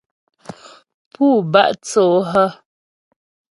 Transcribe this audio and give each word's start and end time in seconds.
Pú 1.13 1.25
batô 1.51 2.03
hə́? 2.31 2.47